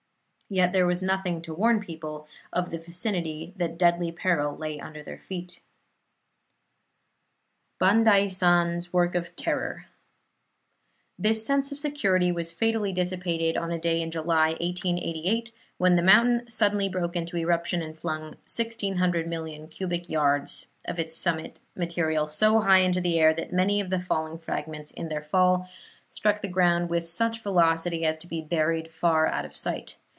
[0.53, 4.81] Yet there was nothing to warn the people of the vicinity that deadly peril lay
[4.81, 5.61] under their feet.
[7.79, 9.85] BANDAISAN'S WORK OF TERROR
[11.17, 16.03] This sense of security was fatally dissipated on a day in July, 1888, when the
[16.03, 22.27] mountain suddenly broke into eruption and flung 1,600 million cubic yards of its summit material
[22.27, 25.69] so high into the air that many of the falling fragments, in their fall,
[26.11, 29.95] struck the ground with such velocity as to be buried far out of sight.